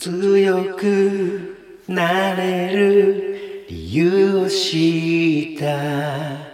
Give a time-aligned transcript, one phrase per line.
[0.00, 6.48] 強くなれる理由を知った。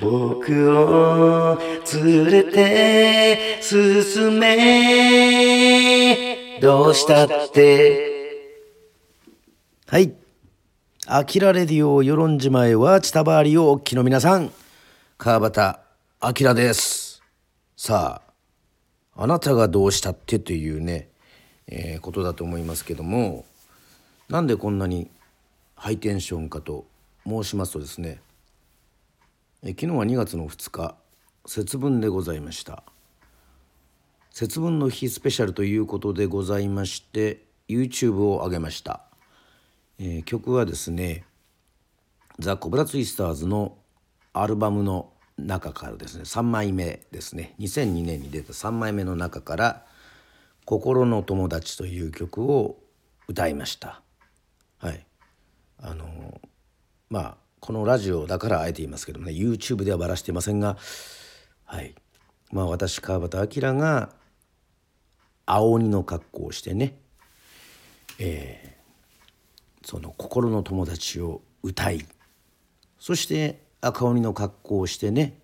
[0.00, 1.58] 僕を
[1.92, 5.58] 連れて進め。
[6.60, 8.12] どうしたって？
[9.88, 10.14] はい。
[11.08, 14.52] アキラレディオ与論島へはチタバーリをお聞きの皆さん、
[15.18, 15.78] 川端
[16.44, 17.20] 明です。
[17.76, 18.22] さ
[19.16, 21.08] あ、あなたがどうしたってというね、
[21.66, 23.44] えーことだと思いますけども、
[24.28, 25.10] なんでこんなに
[25.74, 26.86] ハイテンションかと
[27.26, 28.20] 申しますとですね、
[29.62, 30.96] え昨日は2月の2日、
[31.46, 32.82] 節分でございました。
[34.32, 39.02] 節分の日スペシャルということでございまして YouTube を上げました、
[39.98, 41.26] えー曲はですね
[42.38, 43.76] ザ・コブラツイスターズの
[44.32, 49.86] アルバムの中からですね3枚目ですね2002年に出た3枚目の中から
[50.64, 52.82] 「心の友達」という曲を
[53.28, 54.02] 歌いました。
[54.78, 55.06] はい。
[55.78, 56.40] あの
[57.08, 60.76] まあこのラジオだからあえて言いますけどもね YouTube ではばらしていませんが
[61.64, 61.94] はい。
[62.50, 64.14] まあ私川端明が
[65.46, 66.98] 青鬼の格好をしてね、
[68.18, 68.72] えー
[69.84, 72.06] その心の友達を歌い
[72.98, 75.40] そして赤鬼の格好をしてね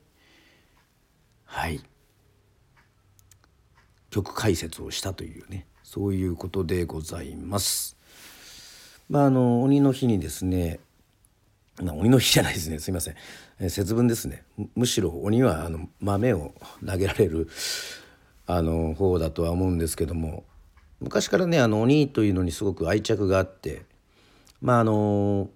[1.45, 1.81] はい。
[4.23, 7.97] 曲解説をしたというねそういうことでございます。
[9.09, 10.81] まああの鬼の日にですね
[11.81, 12.81] まあ、鬼の日じゃないですね。
[12.81, 13.15] すいません、
[13.61, 14.43] えー節分ですね。
[14.57, 16.53] むむしろ鬼はあの豆を
[16.85, 17.49] 投げられる
[18.47, 20.45] あの方だとは思うんですけども
[21.01, 23.85] 昔からねあの鬼というのにすごく愛着があって
[24.61, 25.49] まああの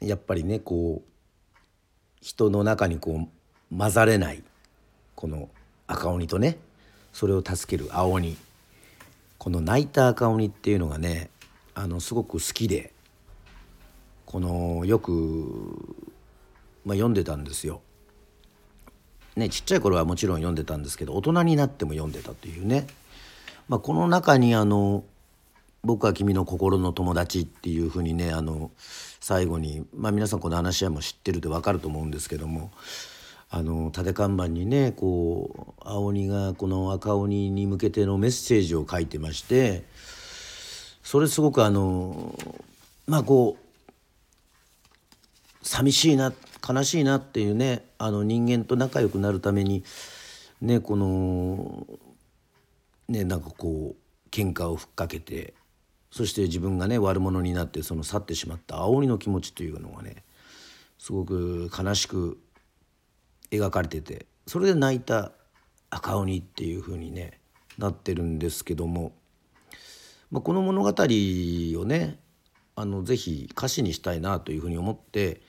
[0.00, 1.08] やっぱりねこう
[2.20, 3.28] 人の中にこ
[3.72, 4.42] う混ざれない
[5.14, 5.48] この
[5.86, 6.58] 赤鬼とね
[7.16, 8.36] それを助ける青鬼
[9.38, 11.30] この泣いた赤鬼っていうのがね
[11.74, 12.92] あのすごく好きで
[14.26, 15.96] このよく、
[16.84, 17.80] まあ、読んでたんですよ。
[19.34, 22.86] ね、ちっちゃい頃はもちろん読んでたんですけど大人になっても読んでたというね、
[23.70, 25.02] まあ、この中にあの
[25.84, 28.70] 「僕は君の心の友達」っていうふうにねあの
[29.20, 32.72] 最後に、まあ、皆さんこの話はもう知ってるで分かると思うんですけども
[33.48, 39.84] あの立て看板にねこう青鬼がこの赤鬼に向けてのメッセージを書いてまして
[41.02, 42.36] それすごくあの
[43.06, 43.66] まあこう
[45.66, 46.32] 寂しいな
[46.68, 49.84] 悲しいなっていうねあの人間と仲良くなるために
[50.60, 51.86] ねこの
[53.08, 55.54] ねなんかこう喧嘩をふっかけて
[56.10, 60.24] そして自分がね悪者になってその去ってしまった青鬼の気持ちというのがね
[60.98, 62.38] すごく悲しく
[63.50, 65.32] 描かれててそれで泣いた
[65.90, 67.40] 赤鬼っていう風にね
[67.78, 69.12] なってるんですけども、
[70.30, 72.18] まあ、この物語をね
[72.74, 75.40] あのぜひ歌詞にしたいなというふうに思って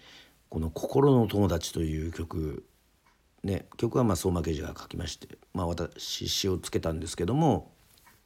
[0.49, 2.65] この「心の友達」という曲
[3.43, 7.73] ね曲はまあ相馬刑事が書きまして、まあ、私詩をつけたんですけども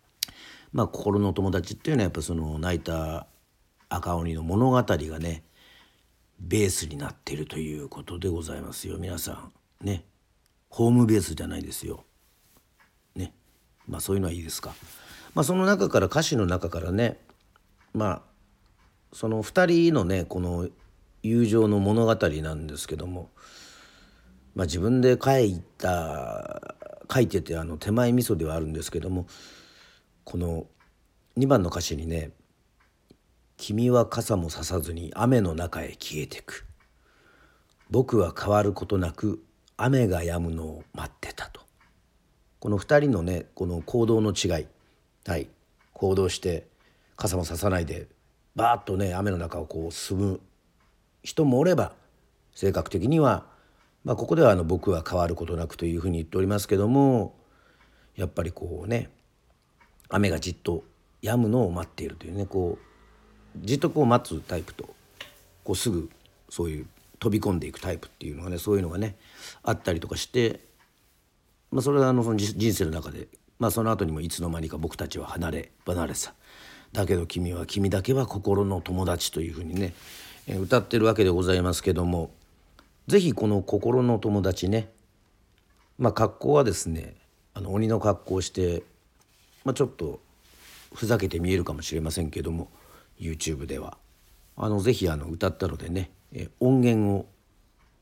[0.72, 3.28] 「まあ、心の友達」っていうのはやっぱその泣いた
[3.90, 5.44] 赤鬼の物語がね
[6.40, 9.61] ベースになっているということでございますよ皆さん。
[9.82, 10.06] ね
[10.70, 12.06] ホームベースじゃないですよ。
[13.16, 13.34] ね
[13.88, 14.74] まあそういうのはいいですか。
[15.34, 17.20] まあその中から歌詞の中からね
[17.94, 18.22] まあ
[19.14, 20.70] その2人のねこの
[21.24, 23.30] 友情の物語なんですけども、
[24.56, 26.76] まあ、自分で書いた
[27.12, 29.28] 書いててあの手前味噌ではあるんですけども
[30.24, 30.66] この
[31.38, 32.32] 2番の歌詞にね
[33.58, 36.66] 「君は傘もささずに雨の中へ消えてく」
[37.92, 39.44] 「僕は変わることなく
[39.84, 41.62] 雨が止むのを待ってた」と。
[42.60, 44.68] この2人のねこの行動の違い。
[45.26, 45.50] はい。
[45.94, 46.68] 行動して
[47.16, 48.08] 傘もささないで
[48.56, 50.42] バーッとね雨の中をこう進む
[51.24, 51.94] 人もおれば
[52.56, 53.46] 性格的には、
[54.04, 57.36] まあ、ここではあの僕は変わることなくというふうに言っておりますけども
[58.16, 59.10] やっぱりこうね
[60.10, 60.84] 雨がじっと
[61.22, 64.96] 止むのを待っているというねこうじっとこう待つタイプと
[65.64, 66.10] こうすぐ
[66.50, 66.88] そういう
[67.22, 69.16] 飛び込んでいくタイプっていうのがねそういうのがね
[69.64, 70.60] あったりとかして、
[71.72, 73.28] まあ、それはあのその人生の中で、
[73.60, 76.34] まあ、その後にもいつの間にか僕たちは離れ離れさ。
[76.92, 79.94] だけど君は君だけは心の友達というふうにね、
[80.46, 82.32] え歌ってるわけでございますけども
[83.08, 84.90] 是非この心の友達ね
[85.98, 87.16] まあ格好はですね
[87.54, 88.84] あの鬼の格好をして、
[89.64, 90.20] まあ、ちょっと
[90.94, 92.70] ふざけて見えるかもしれませんけども
[93.20, 93.98] YouTube では。
[94.58, 97.26] あのぜひあの歌ったのでね、え音源を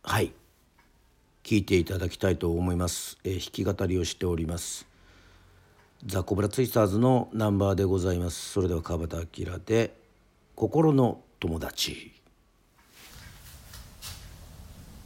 [0.03, 0.31] はい
[1.43, 4.87] 聞いていただきたいと思います、えー弾き語りをしております。
[6.05, 8.51] ザ・コブラツイスターズのナンバーでございます。
[8.51, 9.93] それでは川端明で
[10.55, 12.13] 「心の友達」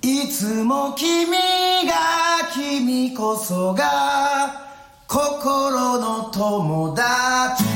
[0.03, 1.29] いつも君
[1.87, 1.93] が
[2.53, 4.61] 君こそが
[5.07, 7.72] 心の友達。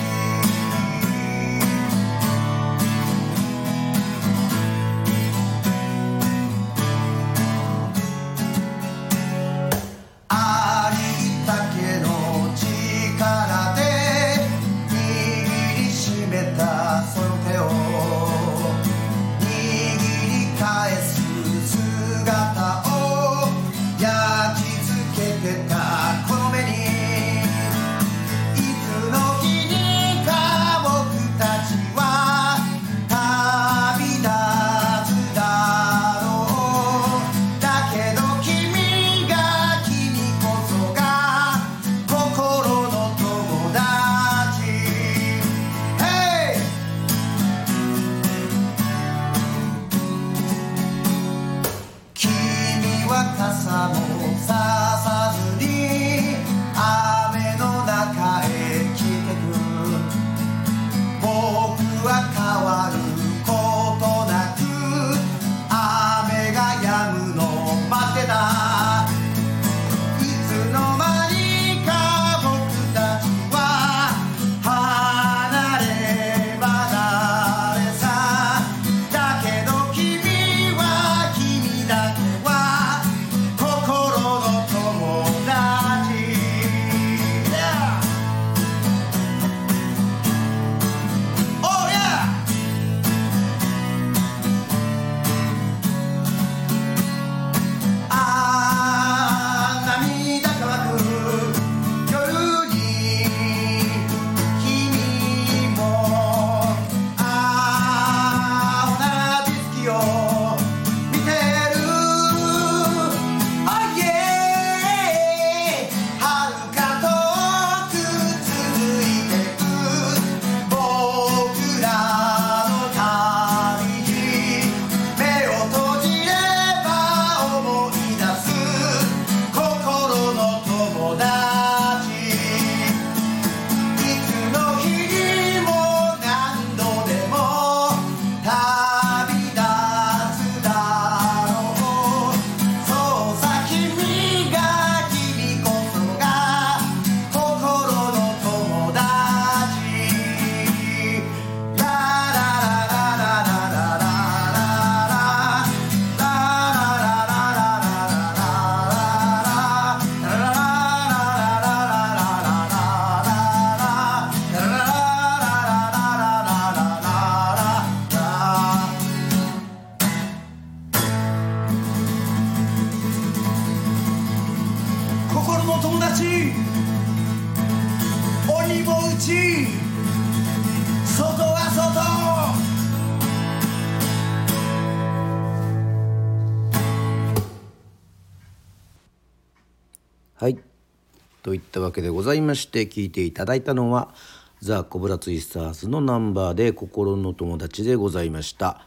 [191.87, 194.13] わけでございまして聞いていただいたのは
[194.61, 198.85] ザ・コブラツイスターズのナンバーで心の友達でございました。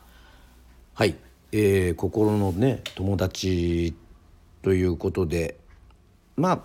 [0.94, 1.16] はい、
[1.52, 3.94] えー、心のね友達
[4.62, 5.56] ということで
[6.36, 6.60] まあ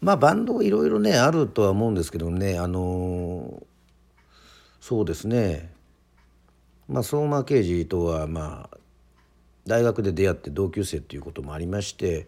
[0.00, 3.68] まあバンドいろいろねあるとは思うんですけどねあのー
[4.80, 5.70] そうですね。
[6.88, 8.78] まあ相馬刑事とはまあ
[9.66, 12.26] 大学で出会って同級生っていうこともありまして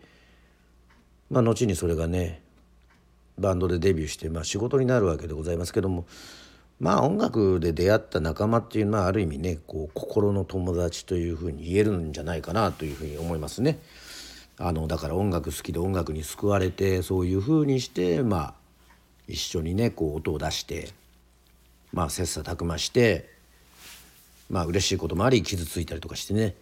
[1.31, 2.43] まあ後にそれがね
[3.39, 6.05] バンドでデビューして、まあ、仕事になるわけでございますけども
[6.79, 13.79] まあ音楽で出会った仲間っていうのはある意味ねこう心の友達というふうに言えるんじゃないかなというふうに思いますね。
[14.59, 18.55] あのだから音楽好きで音楽に救われてそういうふうにしてまあ
[19.27, 20.91] 一緒にねこう音を出して
[21.93, 23.31] まあ切磋琢磨して
[24.51, 26.55] まあ嬉しいこともあり傷ついたりとかしてね、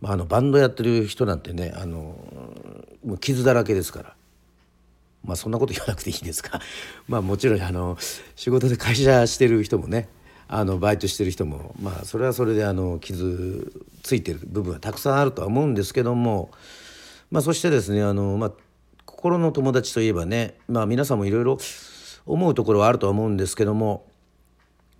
[0.00, 2.16] まあ、あのバンドやってる人なんてねあの
[3.04, 4.14] もう傷だらけですから。
[5.24, 6.60] まあそんなこと言わなくていいですか
[7.06, 7.98] まあもちろんあの
[8.36, 10.08] 仕事で会社してる人もね
[10.48, 13.70] あのバイトしてる人もまあそれはそれであの傷
[14.02, 16.50] ついてる部分はたくさんあるとは思うんですけども
[17.30, 18.52] まあそしてですねあの、まあ、
[19.04, 21.58] 心の友達といえばねまあ皆さんもいろいろ
[22.26, 24.06] 思うところはあるとは思うんですけども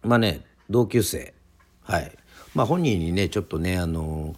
[0.03, 1.35] まあね同級生。
[1.83, 2.13] はい。
[2.55, 4.37] まあ本人にねちょっとねあの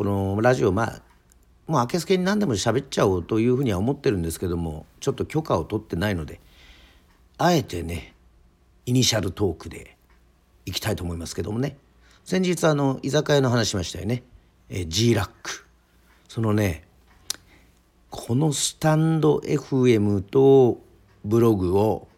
[0.00, 1.02] このラジオまあ
[1.66, 6.40] もう明けすけに何でも喋っちゃおうというふうには思ってるんですけどもちょっと許可を取ってないので
[7.36, 8.14] あえてね
[8.86, 9.98] イニシャルトークで
[10.64, 11.76] いきたいと思いますけどもね。
[12.24, 14.22] 先日あの居酒屋の話しましたよね、
[14.70, 15.66] え G ラック。
[16.28, 16.84] そのね
[18.08, 20.80] このスタンド FM と
[21.26, 22.08] ブログを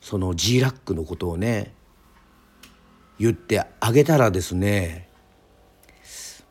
[0.00, 1.72] その G ラックのことをね
[3.20, 5.05] 言ってあげたらですね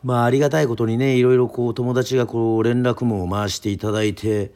[0.06, 4.52] まあありがたいことにねいろいろこう友達がこう連絡網を回していただいて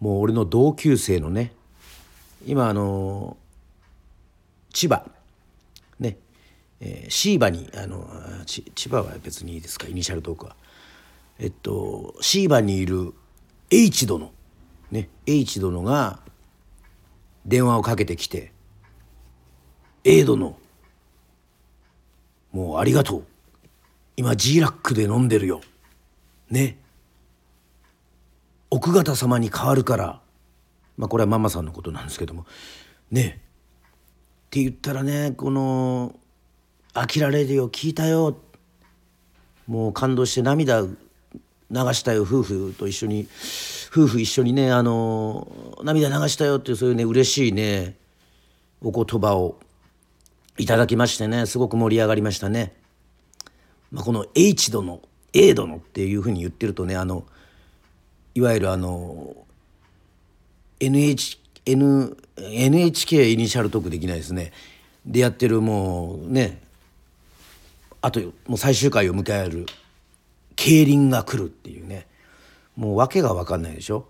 [0.00, 1.52] もう俺の同級生のね
[2.46, 3.36] 今あの
[4.72, 5.04] 千葉
[6.00, 6.16] ね、
[6.80, 8.08] えー、シーバにあの
[8.46, 10.56] 千葉は別にいいですかイニシャルトークは。
[11.38, 13.12] えっとシーバにいる
[13.70, 14.32] H 殿
[14.90, 16.20] ね H 殿が
[17.44, 18.52] 電話をかけてきて
[20.02, 20.56] 「A 殿
[22.52, 23.33] もうありがとう。
[24.16, 25.60] 今 G ラックで飲んでるよ。
[26.50, 26.78] ね。
[28.70, 30.20] 奥方様に代わるから。
[30.96, 32.46] まあこれはママさんのことなんですけども。
[33.10, 33.40] ね。
[34.46, 36.14] って言ったらねこの
[36.94, 38.38] 「あきらレディオ聞いたよ」
[39.66, 40.88] もう感動して涙流
[41.70, 43.28] したよ夫婦と一緒に。
[43.90, 45.46] 夫婦一緒にねあの
[45.84, 47.94] 涙流したよっていうそういうね嬉しいね
[48.82, 49.56] お言葉を
[50.58, 52.72] いただきましてねすごく盛り上がりましたね。
[53.94, 55.00] まあ、この H 殿
[55.32, 57.24] A 殿っていうふうに言ってるとねあの
[58.34, 59.36] いわゆるあの
[60.80, 64.52] NH N NHK イニシャルトークできないですね。
[65.06, 66.60] でやってるもうね
[68.02, 69.66] あともう最終回を迎える
[70.56, 72.06] 競輪が来るっていうね。
[72.76, 74.08] もう訳が分かんないでしょ、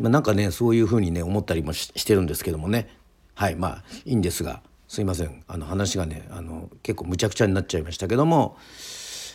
[0.00, 2.88] まあ、なんかねそういうふうにね思ったりもしてるんですけどもね。
[3.34, 4.62] はいまあいいんですが。
[4.94, 5.42] すいません。
[5.48, 8.56] あの話がねあの結構むちゃくちゃになっちゃいましたけども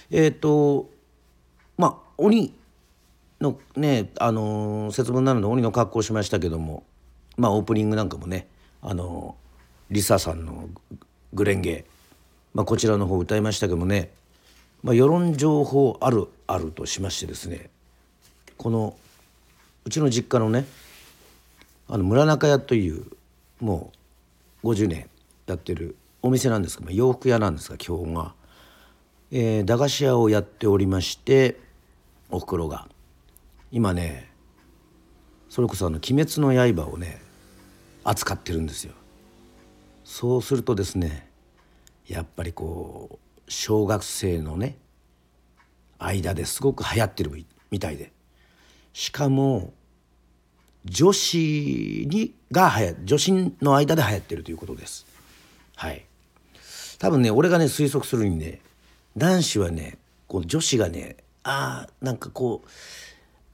[0.10, 0.89] えっ、ー、と
[1.78, 2.54] まあ鬼
[3.42, 6.86] のねあの節分なので鬼の格好しましたけども
[7.36, 8.48] まあオープニングなんかもね
[8.82, 9.36] あの
[9.92, 10.70] リサさんの
[11.34, 11.84] 「グレンゲ」
[12.56, 14.13] まあ、こちらの方歌いましたけどもね、
[14.82, 17.70] まあ、世論情報あるあるとしましてですね
[18.56, 18.96] この
[19.84, 20.66] うちの実家のね
[21.89, 23.06] あの村中屋という
[23.60, 23.92] も
[24.63, 25.09] う50年
[25.51, 28.34] やってるお店なんですけど洋服屋なんですが基本は、
[29.32, 31.60] えー、駄菓子屋をやっておりまして
[32.29, 32.88] おふくろが
[33.72, 34.29] 今ね
[35.50, 37.22] それこそあの「鬼滅の刃」をね
[38.03, 38.94] 扱ってるんですよ。
[40.03, 41.29] そうするとですね
[42.08, 44.77] やっぱりこう小学生のね
[46.00, 48.12] 間ですごく流行ってるみたいで
[48.94, 49.74] しかも
[50.86, 55.09] 女子にがはや女子の間で流行ってるということです。
[55.79, 56.05] はい。
[57.00, 58.59] 多分ね俺がね推測するにね
[59.15, 62.69] 男子はねこう女子がねああなんかこう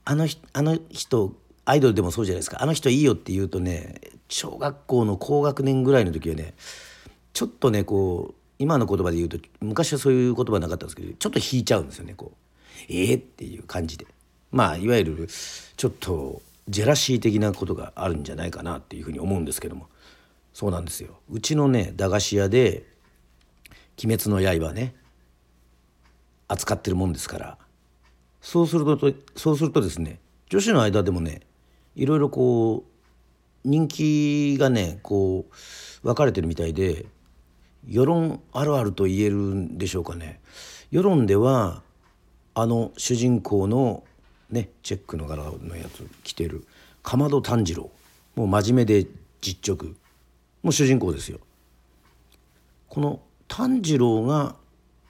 [0.06, 2.64] あのあの人アイドルでもそうじゃないですか。
[2.64, 6.56] あの人いいよって言うとね小学校の高学年ぐらいの時はね
[7.34, 12.38] ちょっとねこう今の言葉で言うと昔はそういう言葉なかったんですけどちょっと引いちゃうんですよねこう。
[12.90, 14.08] ええー、っていう感じで。
[14.52, 15.28] まあいわゆる
[15.78, 19.90] ちょっとジェラシー的なことがあるんじゃないかなっていうふうに思うんですけども。
[20.56, 21.20] そうなんですよ。
[21.30, 22.86] うちのね駄菓子屋で
[24.02, 24.96] 「鬼滅の刃ね」
[26.48, 27.58] 扱ってるもんですから。
[28.40, 31.42] そうするとそうするとですね女子の間でもね
[31.98, 37.06] いろいろこう人気がねこう分かれてるみたいで
[37.86, 40.40] 世論あるあると言えるんでしょうかね。
[40.90, 41.84] 世論では
[42.54, 44.06] あの主人公の
[44.50, 46.66] ねチェックの柄のやつ着てる
[47.04, 47.92] かまど炭治郎。
[48.36, 49.06] もう真面目で
[49.42, 49.96] 実直。
[50.66, 51.40] もう主人公ですよ。
[52.90, 54.56] この炭治郎が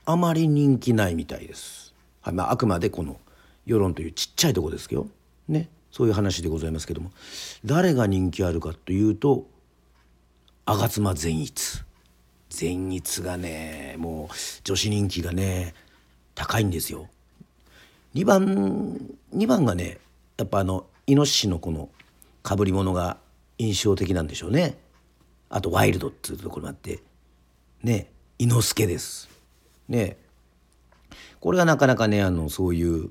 [0.04, 3.22] あまり人気ないみたいです、はいまあ、あくまでこの
[3.66, 5.08] 世論というちっちゃいとこですけど
[5.48, 5.70] ね。
[5.92, 7.10] そういう話でございますけども。
[7.64, 9.48] 誰が人気あるかというと
[10.66, 11.84] 吾妻善逸。
[12.50, 14.36] 善逸がねもう
[14.66, 15.74] 女子人気がね
[16.34, 17.08] 高いんですよ。
[18.14, 19.00] 2番
[19.34, 20.00] 2番がね
[20.38, 21.88] やっぱあのイノシシのこの
[22.44, 23.16] かぶり物が
[23.58, 24.84] 印象的なんでしょうね。
[25.50, 27.00] あとワイルドっていうところもあって
[27.84, 29.30] ね伊之助です。
[29.88, 30.18] ね
[31.40, 33.10] これがなかなかねあのそういう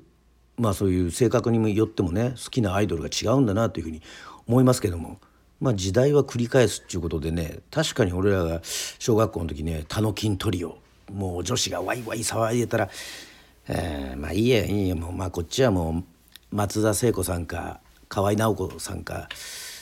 [0.57, 4.01] まあそういう性格によってもね好きなアイドルが違うんだなというふうに
[4.47, 5.19] 思いますけども。
[5.61, 8.59] まあ、時代は繰り返すっていうことでね確かに俺らが
[8.99, 10.77] 小学校の時ね「タノキントリオ」
[11.11, 12.89] もう女子がワイワイ騒いでたら
[13.67, 16.03] 「えー、まあいいやいいやもう、まあ、こっちはも
[16.51, 19.29] う松田聖子さんか河合直子さんか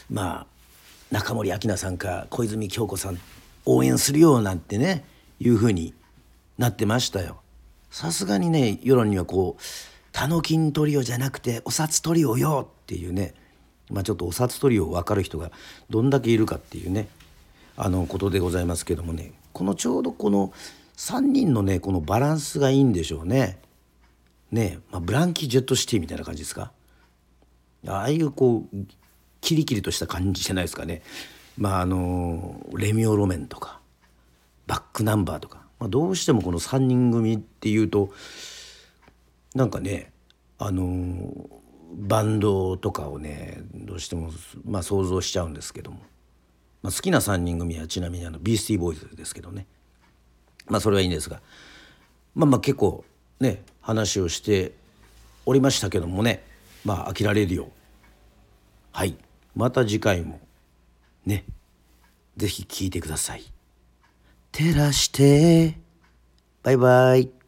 [0.09, 0.47] まあ
[1.13, 3.19] 中森明菜さんか小泉今日子さん
[3.67, 5.05] 応援するよなんてね
[5.39, 5.93] いうふうに
[6.57, 7.39] なってましたよ。
[7.91, 9.61] さすがにね世論にはこう
[10.11, 13.35] タノキントリオじゃなくてお札トリオよっていうね
[13.91, 15.51] まあちょっとお札トリオ分かる人が
[15.91, 17.07] どんだけいるかっていうね
[17.77, 20.51] あのことでございますけどもねこのちょうどこの
[20.97, 23.59] 3人のねこのバランスがいいんでしょうね。
[24.51, 26.71] ねまあ、ブランキー・ジェット・シティみたいな感じですか
[27.87, 28.77] ああいうこう
[29.43, 31.03] キリキリとした感じじゃないですかね。
[31.57, 33.79] まああのレミオロメンとか
[34.65, 38.11] バックナンバーとか、まあ、どうしてもこの3人組っていうと
[39.53, 40.11] なんかね
[40.57, 41.49] あの
[41.91, 44.31] バンドとかをねどうしても、
[44.65, 45.99] まあ、想像しちゃうんですけども、
[46.81, 49.67] まあ、好きな3人組はちなみにあのビースティーボーイズですけどね。
[50.67, 51.41] まあそれはいいんですが。
[52.33, 53.03] まあまあ結構
[53.41, 54.71] ね話をして
[55.45, 56.43] おりましたけどもね。
[56.85, 57.67] まあ飽きられるよう。
[58.93, 59.17] はい。
[59.55, 60.39] また次回も。
[61.25, 61.45] ね。
[62.37, 63.43] 是非聴いてください。
[64.51, 65.77] 照らして。
[66.63, 67.42] バイバイ。